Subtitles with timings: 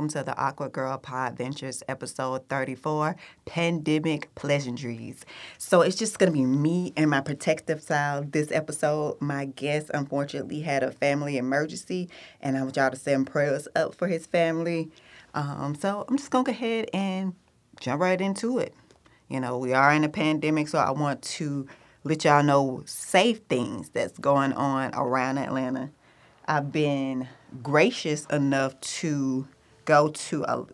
[0.00, 5.26] welcome to the Awkward Girl Pod Ventures episode 34 Pandemic Pleasantries.
[5.58, 9.20] So it's just going to be me and my protective style this episode.
[9.20, 12.08] My guest unfortunately had a family emergency,
[12.40, 14.90] and I want y'all to send prayers up for his family.
[15.34, 17.34] Um, so I'm just going to go ahead and
[17.78, 18.74] jump right into it.
[19.28, 21.66] You know, we are in a pandemic, so I want to
[22.04, 25.90] let y'all know safe things that's going on around Atlanta.
[26.48, 27.28] I've been
[27.62, 29.46] gracious enough to
[29.84, 30.66] go to a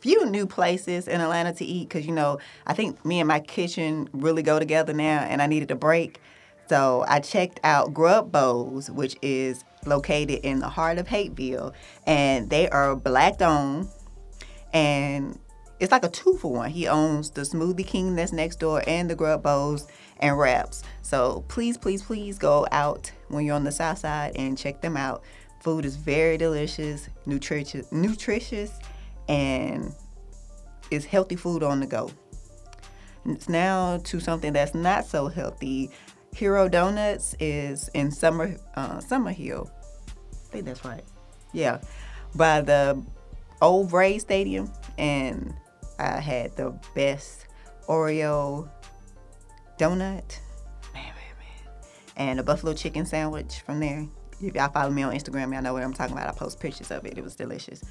[0.00, 3.40] few new places in Atlanta to eat because, you know, I think me and my
[3.40, 6.20] kitchen really go together now and I needed a break.
[6.68, 11.74] So I checked out Grub Bowls, which is located in the heart of Hapeville,
[12.06, 13.88] and they are black owned
[14.72, 15.38] and
[15.80, 16.70] it's like a two for one.
[16.70, 19.86] He owns the Smoothie King that's next door and the Grub Bowls
[20.18, 20.82] and Wraps.
[21.02, 24.96] So please, please, please go out when you're on the south side and check them
[24.96, 25.22] out.
[25.64, 28.70] Food is very delicious, nutritious, nutritious,
[29.28, 29.94] and
[30.90, 32.10] it's healthy food on the go.
[33.24, 35.90] It's now to something that's not so healthy.
[36.34, 39.70] Hero Donuts is in Summer uh, Summerhill.
[39.70, 41.02] I think that's right.
[41.54, 41.80] Yeah,
[42.34, 43.02] by the
[43.62, 45.54] old Braves Stadium, and
[45.98, 47.46] I had the best
[47.88, 48.68] Oreo
[49.78, 50.40] donut,
[50.92, 51.72] man, man, man,
[52.16, 54.06] and a buffalo chicken sandwich from there.
[54.48, 56.28] If y'all follow me on Instagram, y'all know what I'm talking about.
[56.28, 57.16] I post pictures of it.
[57.16, 57.82] It was delicious.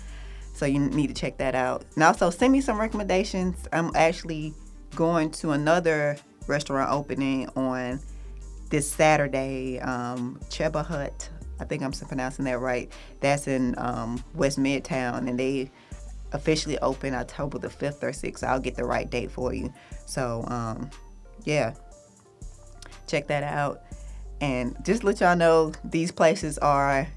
[0.54, 1.86] So you need to check that out.
[1.96, 3.68] And also send me some recommendations.
[3.74, 4.54] I'm actually
[4.96, 8.00] going to another restaurant opening on
[8.70, 11.30] this Saturday, um, Cheba Hut.
[11.60, 12.92] I think I'm pronouncing that right.
[13.20, 15.72] That's in um, West Midtown, and they
[16.34, 18.44] officially open October the 5th or 6th.
[18.44, 19.72] I'll get the right date for you.
[20.06, 20.90] So, um,
[21.44, 21.74] yeah,
[23.08, 23.83] check that out.
[24.44, 27.08] And just let y'all know, these places are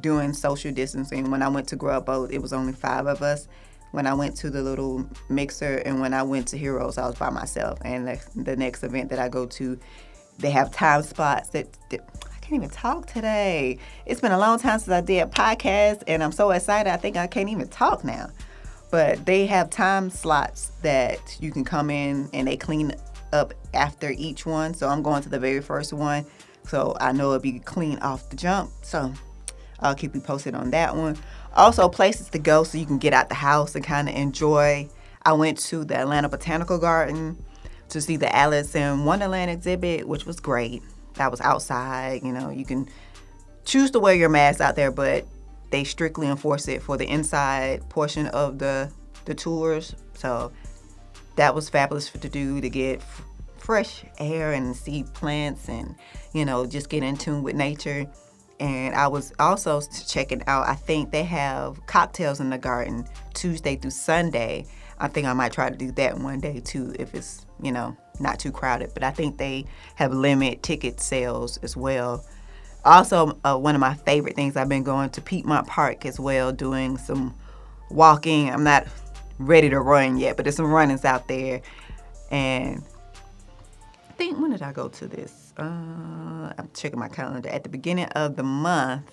[0.00, 1.30] doing social distancing.
[1.30, 3.46] When I went to Grub Bowl, it was only five of us.
[3.92, 7.14] When I went to the little mixer and when I went to Heroes, I was
[7.14, 7.78] by myself.
[7.84, 9.78] And the, the next event that I go to,
[10.40, 12.00] they have time spots that, that
[12.34, 13.78] I can't even talk today.
[14.04, 16.92] It's been a long time since I did a podcast, and I'm so excited.
[16.92, 18.26] I think I can't even talk now.
[18.90, 22.92] But they have time slots that you can come in and they clean
[23.32, 24.74] up after each one.
[24.74, 26.26] So I'm going to the very first one
[26.66, 28.70] so I know it'll be clean off the jump.
[28.82, 29.12] So
[29.80, 31.16] I'll keep you posted on that one.
[31.54, 34.88] Also, places to go so you can get out the house and kind of enjoy.
[35.24, 37.42] I went to the Atlanta Botanical Garden
[37.88, 40.82] to see the Alice in Wonderland exhibit, which was great.
[41.14, 42.22] That was outside.
[42.22, 42.88] You know, you can
[43.64, 45.26] choose to wear your mask out there, but
[45.70, 48.90] they strictly enforce it for the inside portion of the
[49.24, 49.94] the tours.
[50.14, 50.52] So
[51.36, 53.02] that was fabulous for to do to get
[53.66, 55.96] fresh air and see plants and,
[56.32, 58.06] you know, just get in tune with nature.
[58.60, 63.04] And I was also checking out, I think they have cocktails in the garden
[63.34, 64.66] Tuesday through Sunday.
[65.00, 67.96] I think I might try to do that one day too if it's, you know,
[68.20, 68.92] not too crowded.
[68.94, 69.66] But I think they
[69.96, 72.24] have limit ticket sales as well.
[72.84, 76.52] Also, uh, one of my favorite things, I've been going to Piedmont Park as well,
[76.52, 77.34] doing some
[77.90, 78.48] walking.
[78.48, 78.86] I'm not
[79.40, 81.62] ready to run yet, but there's some runnings out there.
[82.30, 82.84] And
[84.16, 85.52] think when did I go to this?
[85.58, 87.48] Uh, I'm checking my calendar.
[87.48, 89.10] At the beginning of the month,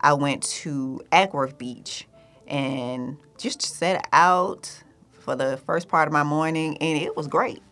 [0.00, 2.06] I went to Acworth Beach
[2.46, 4.82] and just set out
[5.12, 7.62] for the first part of my morning, and it was great.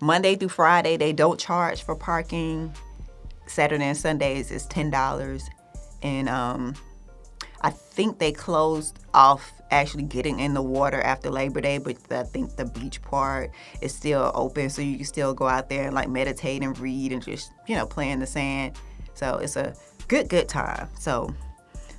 [0.00, 2.74] Monday through Friday, they don't charge for parking.
[3.46, 5.48] Saturday and Sundays is ten dollars,
[6.02, 6.74] and um,
[7.66, 12.22] I think they closed off actually getting in the water after Labor Day, but I
[12.22, 13.50] think the beach part
[13.82, 17.10] is still open, so you can still go out there and like meditate and read
[17.10, 18.76] and just you know play in the sand.
[19.14, 19.74] So it's a
[20.06, 20.88] good good time.
[20.96, 21.34] So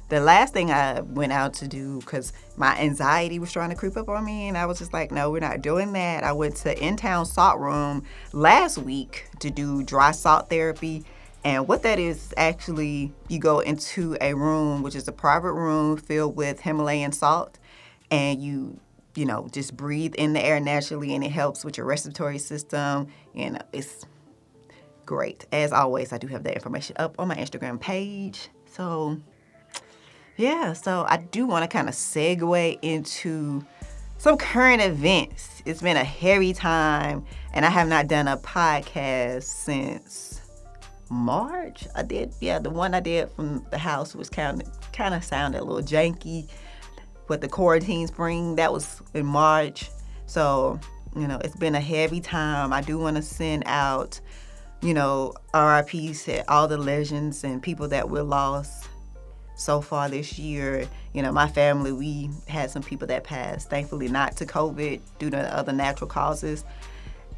[0.08, 3.98] the last thing I went out to do because my anxiety was trying to creep
[3.98, 6.24] up on me, and I was just like, no, we're not doing that.
[6.24, 11.04] I went to In Town Salt Room last week to do dry salt therapy
[11.48, 15.96] and what that is actually, you go into a room, which is a private room
[15.96, 17.58] filled with Himalayan salt,
[18.12, 18.82] and you,
[19.16, 23.08] you know, just breathe in the air naturally, and it helps with your respiratory system.
[23.34, 24.06] And it's
[25.06, 25.46] great.
[25.54, 28.50] As always, I do have that information up on my Instagram page.
[28.74, 29.18] So,
[30.36, 33.66] yeah, so I do want to kind of segue into
[34.18, 35.64] some current events.
[35.64, 37.24] It's been a hairy time,
[37.54, 40.37] and I have not done a podcast since
[41.10, 41.88] March.
[41.96, 45.24] I did, yeah, the one I did from the house was kind of kind of
[45.24, 46.48] sounded a little janky.
[47.28, 49.90] But the quarantine spring that was in March,
[50.28, 50.80] so
[51.16, 52.72] you know it's been a heavy time.
[52.72, 54.20] I do want to send out,
[54.82, 58.88] you know, RIPs to all the legends and people that were lost
[59.58, 60.88] so far this year.
[61.14, 65.30] You know, my family, we had some people that passed, thankfully not to COVID due
[65.32, 66.64] to other natural causes.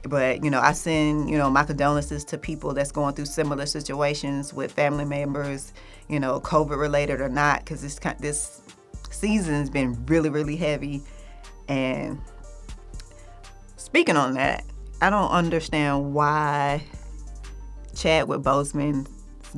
[0.04, 3.66] But, you know, I send, you know, my condolences to people that's going through similar
[3.66, 5.74] situations with family members,
[6.08, 8.62] you know, COVID related or not, because this, this
[9.12, 11.04] season's been really, really heavy.
[11.68, 12.22] And
[13.76, 14.64] speaking on that,
[15.02, 16.84] I don't understand why
[17.96, 19.10] Chadwick Boseman's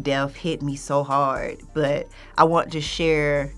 [0.02, 3.54] death hit me so hard, but I want to share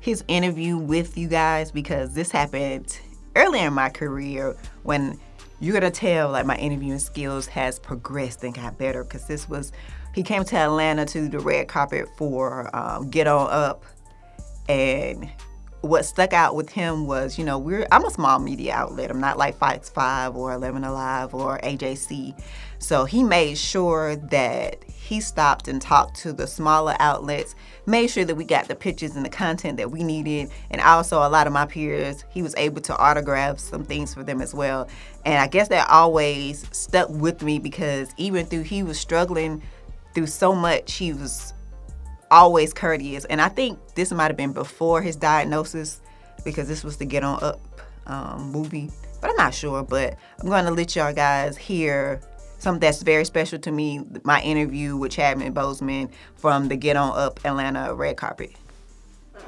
[0.00, 2.98] his interview with you guys because this happened
[3.36, 5.18] earlier in my career when
[5.64, 9.72] you're gonna tell like my interviewing skills has progressed and got better because this was
[10.14, 13.84] he came to Atlanta to the red carpet for um, Get On Up
[14.68, 15.30] and
[15.80, 19.10] what stuck out with him was, you know, we're I'm a small media outlet.
[19.10, 22.40] I'm not like Fox Five or Eleven Alive or AJC.
[22.78, 27.54] So he made sure that he stopped and talked to the smaller outlets,
[27.84, 31.18] made sure that we got the pictures and the content that we needed, and also
[31.18, 34.54] a lot of my peers, he was able to autograph some things for them as
[34.54, 34.88] well.
[35.26, 39.62] And I guess that always stuck with me because even through he was struggling
[40.14, 41.52] through so much, he was
[42.30, 43.26] always courteous.
[43.26, 46.00] And I think this might have been before his diagnosis
[46.46, 47.60] because this was the Get On Up
[48.06, 48.90] um, movie.
[49.20, 49.82] But I'm not sure.
[49.82, 52.22] But I'm going to let y'all guys hear
[52.64, 57.16] something that's very special to me my interview with Chadwick Boseman from the Get On
[57.16, 58.52] Up Atlanta red carpet.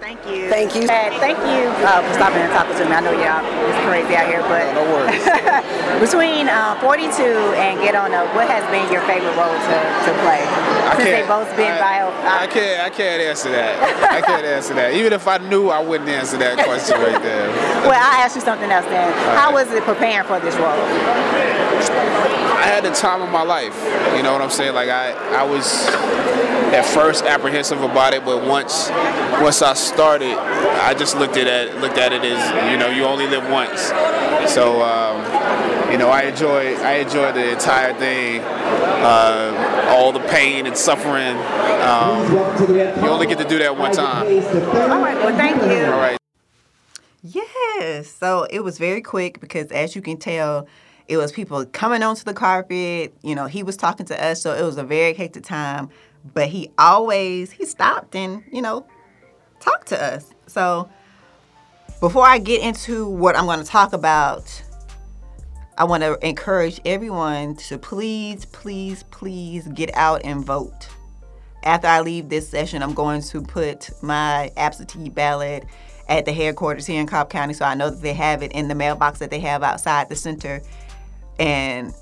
[0.01, 0.51] Thank you.
[0.51, 0.87] Thank you.
[0.87, 2.91] thank you uh, for stopping and talking to me.
[2.91, 3.39] I know y'all
[3.71, 5.23] it's crazy out here, but no, no worries.
[6.03, 7.23] between uh, 42
[7.55, 10.43] and Get On Up, what has been your favorite role to, to play?
[10.43, 12.11] I Since they both been I, bio.
[12.11, 12.83] I, I can't.
[12.83, 13.79] I can't answer that.
[14.11, 14.93] I can't answer that.
[14.93, 17.49] Even if I knew, I wouldn't answer that question right there.
[17.87, 19.13] well, I'll ask you something else then.
[19.39, 20.83] How was it preparing for this role?
[22.59, 23.77] I had the time of my life.
[24.17, 24.75] You know what I'm saying?
[24.75, 25.87] Like I, I was
[26.75, 28.89] at first apprehensive about it, but once,
[29.41, 33.05] once I started, I just looked at it, looked at it as you know, you
[33.05, 33.81] only live once.
[34.53, 35.21] So um,
[35.91, 41.37] you know, I enjoy, I enjoy the entire thing, uh, all the pain and suffering.
[41.87, 42.33] Um,
[43.03, 44.27] you only get to do that one time.
[44.27, 45.17] All right.
[45.17, 45.87] Well, thank you.
[45.87, 46.19] All right.
[47.23, 48.09] Yes.
[48.09, 50.67] So it was very quick because, as you can tell
[51.09, 53.15] it was people coming onto the carpet.
[53.23, 55.89] You know, he was talking to us, so it was a very hectic time.
[56.35, 58.87] But he always he stopped and you know
[59.61, 60.33] talked to us.
[60.47, 60.89] So
[62.01, 64.63] before I get into what I'm going to talk about,
[65.79, 70.89] I want to encourage everyone to please, please, please get out and vote.
[71.63, 75.65] After I leave this session, I'm going to put my absentee ballot
[76.09, 78.69] at the headquarters here in Cobb County so I know that they have it in
[78.69, 80.63] the mailbox that they have outside the center
[81.39, 81.93] and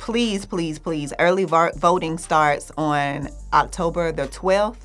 [0.00, 4.78] please, please, please, early voting starts on October the 12th.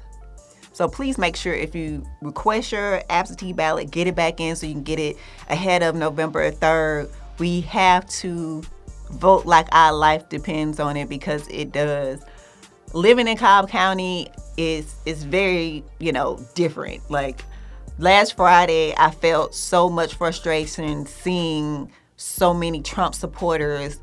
[0.74, 4.68] So please make sure if you request your absentee ballot, get it back in so
[4.68, 5.16] you can get it
[5.50, 7.10] ahead of November 3rd.
[7.40, 8.62] We have to
[9.12, 12.22] vote like our life depends on it because it does.
[12.92, 14.28] Living in Cobb County
[14.58, 17.10] is is very, you know, different.
[17.10, 17.42] Like
[18.00, 24.02] last Friday, I felt so much frustration seeing so many Trump supporters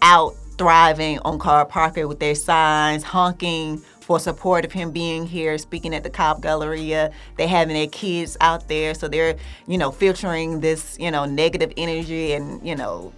[0.00, 5.56] out thriving on Carl Parker with their signs, honking for support of him being here,
[5.58, 7.10] speaking at the Cobb Galleria.
[7.36, 11.72] They having their kids out there, so they're you know filtering this you know negative
[11.76, 13.12] energy and you know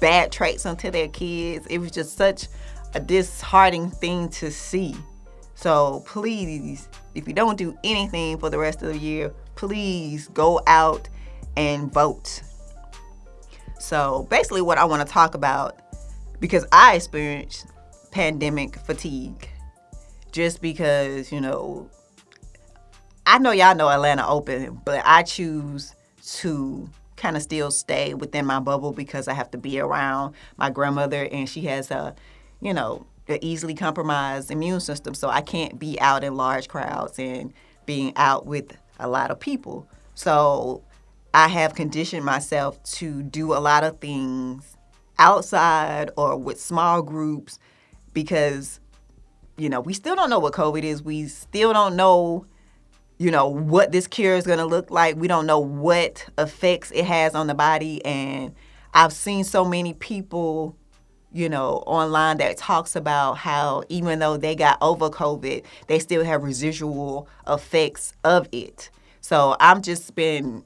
[0.00, 1.66] bad traits onto their kids.
[1.66, 2.48] It was just such
[2.94, 4.96] a disheartening thing to see.
[5.54, 10.60] So please, if you don't do anything for the rest of the year, please go
[10.66, 11.08] out
[11.56, 12.42] and vote.
[13.78, 15.78] So basically, what I want to talk about,
[16.40, 17.66] because I experienced
[18.10, 19.48] pandemic fatigue,
[20.32, 21.88] just because, you know,
[23.26, 25.94] I know y'all know Atlanta open, but I choose
[26.38, 30.70] to kind of still stay within my bubble because I have to be around my
[30.70, 32.14] grandmother and she has a,
[32.60, 35.14] you know, an easily compromised immune system.
[35.14, 37.52] So I can't be out in large crowds and
[37.84, 39.86] being out with a lot of people.
[40.14, 40.82] So
[41.34, 44.76] I have conditioned myself to do a lot of things
[45.20, 47.60] outside or with small groups
[48.12, 48.80] because,
[49.56, 51.02] you know, we still don't know what COVID is.
[51.02, 52.46] We still don't know,
[53.18, 55.16] you know, what this cure is going to look like.
[55.16, 58.04] We don't know what effects it has on the body.
[58.04, 58.54] And
[58.92, 60.76] I've seen so many people
[61.32, 66.24] you know, online that talks about how even though they got over COVID, they still
[66.24, 68.90] have residual effects of it.
[69.20, 70.64] So I'm just been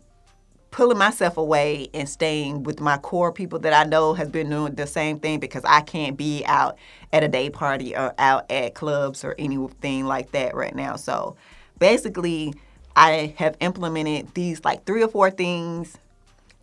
[0.75, 4.75] pulling myself away and staying with my core people that I know has been doing
[4.75, 6.77] the same thing because I can't be out
[7.13, 10.97] at a day party or out at clubs or anything like that right now.
[10.97, 11.37] So
[11.79, 12.55] basically,
[12.97, 15.97] I have implemented these like three or four things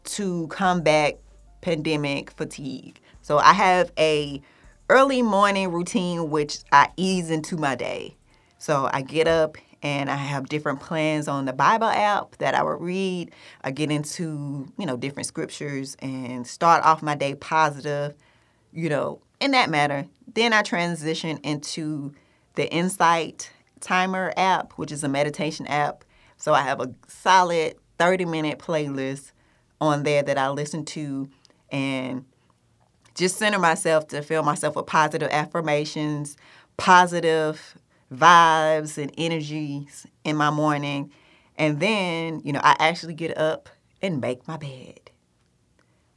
[0.04, 1.18] to combat
[1.62, 3.00] pandemic fatigue.
[3.22, 4.42] So I have a
[4.90, 8.18] early morning routine which I ease into my day.
[8.58, 12.64] So I get up and I have different plans on the Bible app that I
[12.64, 13.32] will read.
[13.64, 18.14] I get into, you know, different scriptures and start off my day positive,
[18.72, 20.06] you know, in that matter.
[20.34, 22.14] Then I transition into
[22.56, 26.04] the Insight Timer app, which is a meditation app.
[26.38, 29.32] So I have a solid 30 minute playlist
[29.80, 31.28] on there that I listen to
[31.72, 32.26] and
[33.16, 36.38] just center myself to fill myself with positive affirmations,
[36.78, 37.76] positive
[38.14, 41.12] vibes and energies in my morning.
[41.58, 43.70] And then, you know, I actually get up
[44.02, 45.12] and make my bed.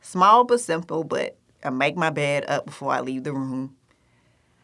[0.01, 3.77] Small but simple, but I make my bed up before I leave the room.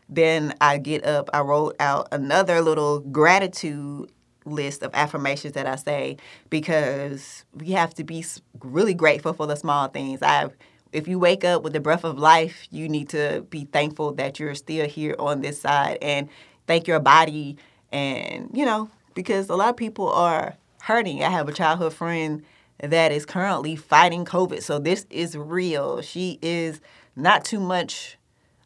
[0.08, 4.10] Then I get up, I wrote out another little gratitude
[4.44, 6.16] list of affirmations that I say
[6.48, 8.24] because we have to be
[8.60, 10.22] really grateful for the small things.
[10.22, 10.56] I've
[10.92, 14.40] if you wake up with the breath of life, you need to be thankful that
[14.40, 16.28] you're still here on this side and
[16.66, 17.56] thank your body
[17.92, 21.22] and you know because a lot of people are hurting.
[21.22, 22.42] I have a childhood friend
[22.78, 26.00] that is currently fighting COVID, so this is real.
[26.00, 26.80] She is
[27.14, 28.16] not too much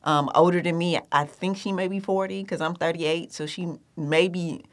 [0.05, 0.99] um, older than me.
[1.11, 4.65] I think she may be 40 because I'm 38, so she may be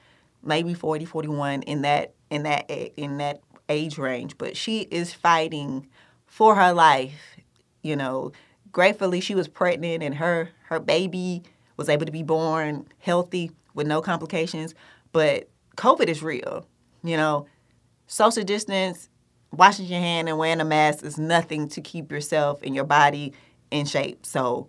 [0.44, 4.38] maybe 40, 41 in that in that in that age range.
[4.38, 5.88] But she is fighting
[6.28, 7.38] for her life.
[7.82, 8.32] You know,
[8.72, 11.44] gratefully she was pregnant and her her baby
[11.82, 14.76] was able to be born healthy with no complications.
[15.12, 16.66] But COVID is real.
[17.04, 17.48] You know,
[18.08, 19.10] social distance,
[19.52, 23.34] washing your hand and wearing a mask is nothing to keep yourself and your body
[23.72, 24.26] in shape.
[24.26, 24.68] So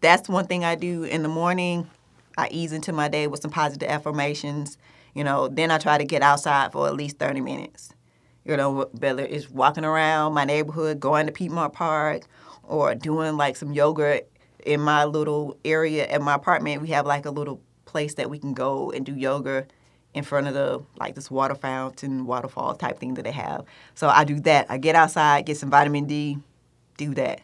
[0.00, 1.88] that's one thing I do in the morning.
[2.36, 4.76] I ease into my day with some positive affirmations.
[5.14, 7.92] You know, then I try to get outside for at least 30 minutes.
[8.44, 12.22] You know, whether it's walking around my neighborhood, going to Piedmont Park,
[12.64, 14.22] or doing like some yoga
[14.64, 16.82] in my little area at my apartment.
[16.82, 19.66] We have like a little place that we can go and do yoga
[20.14, 23.64] in front of the like this water fountain, waterfall type thing that they have.
[23.94, 24.66] So I do that.
[24.68, 26.38] I get outside, get some vitamin D,
[26.96, 27.40] do that.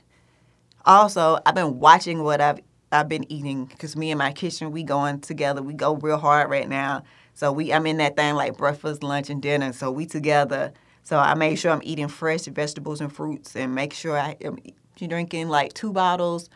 [0.85, 2.61] Also, I've been watching what I've
[2.92, 5.62] I've been eating because me and my kitchen we going together.
[5.62, 7.02] We go real hard right now.
[7.35, 9.73] So we I'm in that thing like breakfast, lunch, and dinner.
[9.73, 10.73] So we together.
[11.02, 14.58] So I make sure I'm eating fresh vegetables and fruits, and make sure I am
[14.96, 16.49] drinking like two bottles.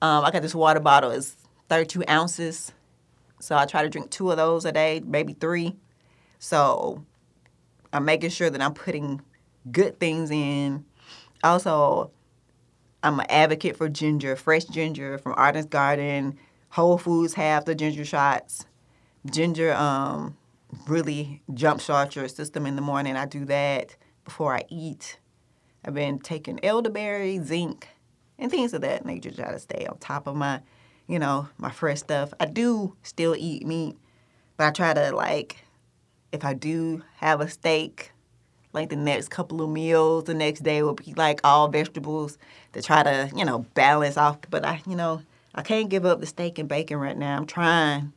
[0.00, 1.10] Um, I got this water bottle.
[1.10, 1.36] It's
[1.68, 2.72] 32 ounces.
[3.40, 5.76] So I try to drink two of those a day, maybe three.
[6.38, 7.04] So
[7.92, 9.22] I'm making sure that I'm putting
[9.70, 10.84] good things in.
[11.42, 12.10] Also,
[13.02, 16.38] I'm an advocate for ginger, fresh ginger from Arden's Garden.
[16.70, 18.66] Whole Foods have the ginger shots.
[19.30, 20.36] Ginger um,
[20.86, 23.16] really jumpstarts your system in the morning.
[23.16, 25.18] I do that before I eat.
[25.84, 27.88] I've been taking elderberry, zinc,
[28.38, 30.60] and things of that nature try to stay on top of my,
[31.06, 32.32] you know, my fresh stuff.
[32.38, 33.96] I do still eat meat,
[34.56, 35.64] but I try to like,
[36.32, 38.12] if I do have a steak,
[38.72, 42.38] like the next couple of meals the next day will be like all vegetables
[42.72, 44.38] to try to you know balance off.
[44.50, 45.22] But i you know
[45.54, 47.36] i can't give up the steak and bacon right now.
[47.36, 48.12] I'm trying.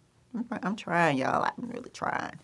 [0.63, 1.43] I'm trying y'all.
[1.43, 2.35] I'm really trying.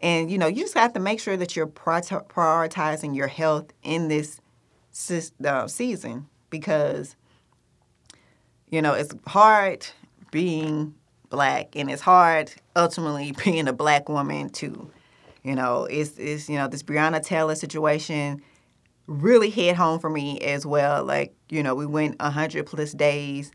[0.00, 4.08] And you know you just have to make sure that you're prioritizing your health in
[4.08, 4.40] this
[5.44, 7.16] uh, season because
[8.68, 9.86] you know it's hard
[10.30, 10.94] being
[11.28, 14.90] black and it's hard ultimately being a black woman too
[15.46, 18.42] you know, it's it's you know this Breonna Taylor situation
[19.06, 21.04] really hit home for me as well.
[21.04, 23.52] Like you know, we went hundred plus days,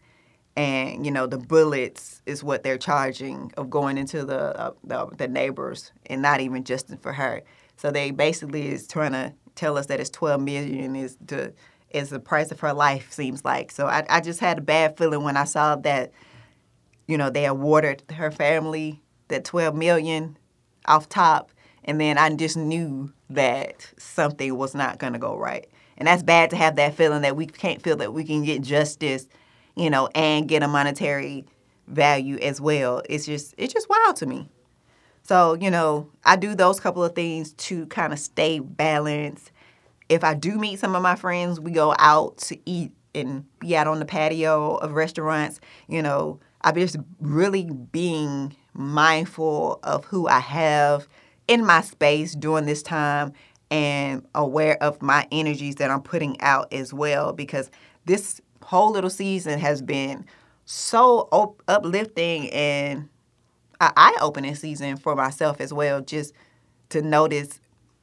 [0.55, 5.05] and you know the bullets is what they're charging of going into the, uh, the
[5.17, 7.41] the neighbors and not even just for her.
[7.75, 11.53] So they basically is trying to tell us that it's 12 million is the
[11.93, 13.71] is the price of her life seems like.
[13.71, 16.11] So I, I just had a bad feeling when I saw that,
[17.07, 20.37] you know, they awarded her family that 12 million
[20.85, 21.51] off top
[21.83, 25.67] and then I just knew that something was not going to go right.
[25.97, 28.61] And that's bad to have that feeling that we can't feel that we can get
[28.61, 29.27] justice,
[29.75, 31.45] you know, and get a monetary
[31.87, 33.01] value as well.
[33.09, 34.47] It's just it's just wild to me.
[35.23, 39.51] So, you know, I do those couple of things to kind of stay balanced.
[40.11, 43.77] If I do meet some of my friends, we go out to eat and be
[43.77, 50.27] out on the patio of restaurants, you know, I'm just really being mindful of who
[50.27, 51.07] I have
[51.47, 53.31] in my space during this time
[53.69, 57.71] and aware of my energies that I'm putting out as well because
[58.05, 60.25] this whole little season has been
[60.65, 61.29] so
[61.67, 63.07] uplifting and
[63.79, 66.33] eye-opening season for myself as well, just
[66.89, 67.61] to notice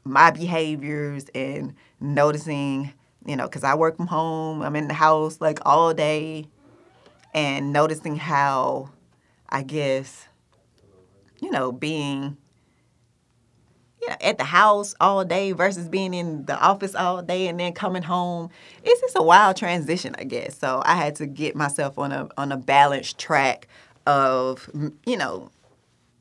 [0.08, 2.92] my behaviors and noticing,
[3.26, 6.48] you know, because I work from home, I'm in the house like all day,
[7.34, 8.90] and noticing how,
[9.48, 10.26] I guess,
[11.40, 12.36] you know, being
[14.00, 17.58] you know, at the house all day versus being in the office all day and
[17.58, 18.50] then coming home.
[18.84, 20.56] It's just a wild transition, I guess.
[20.56, 23.66] So I had to get myself on a on a balanced track
[24.06, 24.70] of
[25.04, 25.50] you know,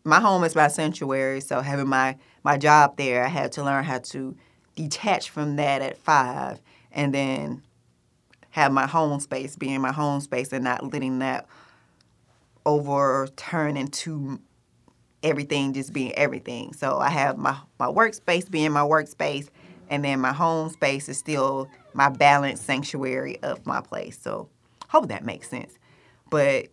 [0.03, 1.41] my home is my sanctuary.
[1.41, 2.17] So having my
[2.47, 4.33] my job there, I had to learn how to
[4.73, 6.61] detach from that at five,
[6.93, 7.61] and then
[8.51, 11.45] have my home space being my home space and not letting that
[12.65, 14.39] overturn into
[15.21, 16.71] everything just being everything.
[16.71, 19.49] So I have my, my workspace being my workspace,
[19.89, 24.17] and then my home space is still my balanced sanctuary of my place.
[24.17, 24.47] So
[24.87, 25.73] hope that makes sense.
[26.29, 26.67] But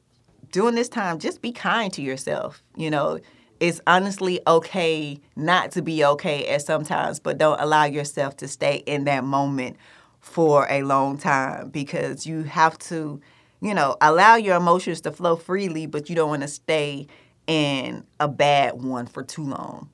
[0.52, 2.62] during this time, just be kind to yourself.
[2.76, 3.18] You know,
[3.64, 8.82] it's honestly okay not to be okay at sometimes, but don't allow yourself to stay
[8.84, 9.78] in that moment
[10.20, 13.22] for a long time because you have to,
[13.62, 17.06] you know, allow your emotions to flow freely, but you don't want to stay
[17.46, 19.88] in a bad one for too long.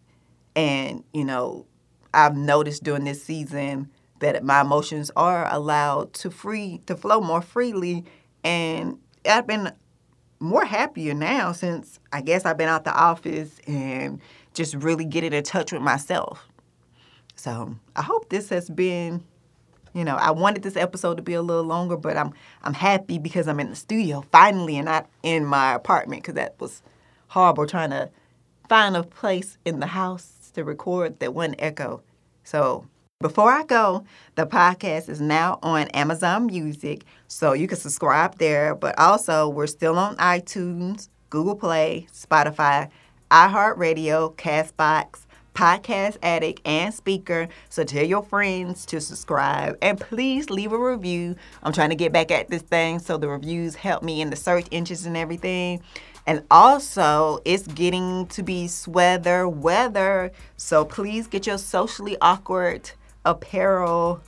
[0.57, 1.65] And, you know,
[2.13, 7.41] I've noticed during this season that my emotions are allowed to free to flow more
[7.41, 8.05] freely
[8.43, 9.71] and I've been
[10.41, 14.21] more happier now since I guess I've been out the office and
[14.55, 16.49] just really getting in touch with myself.
[17.37, 19.23] So I hope this has been,
[19.95, 22.33] you know, I wanted this episode to be a little longer, but I'm
[22.63, 26.59] I'm happy because I'm in the studio finally and not in my apartment because that
[26.59, 26.83] was
[27.29, 28.11] horrible trying to
[28.69, 32.03] find a place in the house to record that one echo.
[32.45, 32.87] So
[33.21, 38.75] before I go, the podcast is now on Amazon Music, so you can subscribe there.
[38.75, 42.89] But also, we're still on iTunes, Google Play, Spotify,
[43.31, 47.51] iHeartRadio, Castbox, Podcast Addict, and Spreaker.
[47.69, 51.37] So tell your friends to subscribe and please leave a review.
[51.63, 54.37] I'm trying to get back at this thing, so the reviews help me in the
[54.37, 55.83] search engines and everything.
[56.27, 60.33] And also, it's getting to be sweater weather.
[60.57, 62.93] So please get your socially awkward
[63.31, 64.21] apparel.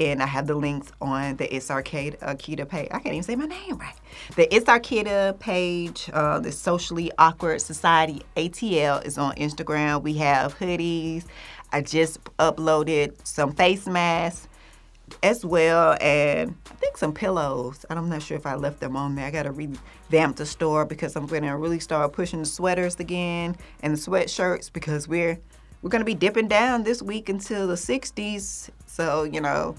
[0.00, 2.88] And I have the links on the It's Arkeedah page.
[2.92, 3.96] I can't even say my name right.
[4.36, 10.02] The It's Arkeedah page, uh, the Socially Awkward Society ATL is on Instagram.
[10.02, 11.24] We have hoodies.
[11.72, 14.48] I just uploaded some face masks
[15.22, 17.84] as well, and I think some pillows.
[17.90, 19.26] I'm not sure if I left them on there.
[19.26, 23.56] I got to revamp the store because I'm to really start pushing the sweaters again
[23.82, 25.40] and the sweatshirts because we're
[25.82, 28.70] we're going to be dipping down this week until the 60s.
[28.86, 29.76] So you know,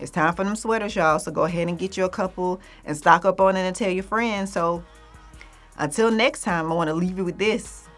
[0.00, 1.18] it's time for them sweaters, y'all.
[1.18, 3.90] So go ahead and get you a couple and stock up on it and tell
[3.90, 4.52] your friends.
[4.52, 4.82] So
[5.76, 7.88] until next time, I want to leave you with this.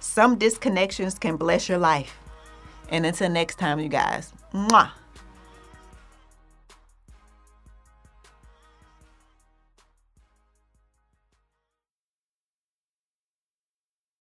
[0.00, 2.18] Some disconnections can bless your life.
[2.88, 4.32] And until next time, you guys.
[4.52, 4.90] Mwah.